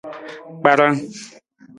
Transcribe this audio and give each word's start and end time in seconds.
Kparan. 0.59 0.95